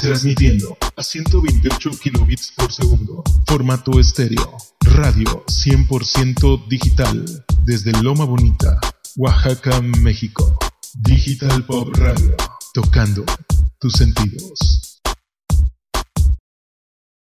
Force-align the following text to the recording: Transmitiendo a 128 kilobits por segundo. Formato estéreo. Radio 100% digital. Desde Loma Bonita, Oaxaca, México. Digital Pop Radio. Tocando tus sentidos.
Transmitiendo 0.00 0.78
a 0.96 1.02
128 1.02 1.90
kilobits 1.98 2.52
por 2.56 2.72
segundo. 2.72 3.22
Formato 3.46 4.00
estéreo. 4.00 4.56
Radio 4.82 5.44
100% 5.46 6.66
digital. 6.68 7.22
Desde 7.64 7.92
Loma 8.02 8.24
Bonita, 8.24 8.80
Oaxaca, 9.18 9.82
México. 9.82 10.58
Digital 10.94 11.64
Pop 11.66 11.94
Radio. 11.98 12.34
Tocando 12.72 13.26
tus 13.78 13.92
sentidos. 13.92 14.89